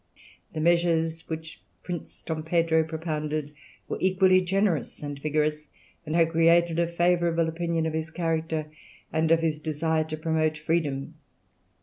The 0.55 0.59
measures 0.61 1.29
which 1.29 1.61
Prince 1.83 2.23
Don 2.23 2.41
Pedro 2.41 2.83
propounded 2.83 3.53
were 3.87 3.99
equally 3.99 4.41
generous 4.41 5.03
and 5.03 5.19
vigorous, 5.19 5.69
and 6.07 6.15
had 6.15 6.31
created 6.31 6.79
a 6.79 6.87
favourable 6.87 7.47
opinion 7.47 7.85
of 7.85 7.93
his 7.93 8.09
character 8.09 8.71
and 9.13 9.31
of 9.31 9.41
his 9.41 9.59
desire 9.59 10.03
to 10.05 10.17
promote 10.17 10.57
freedom. 10.57 11.13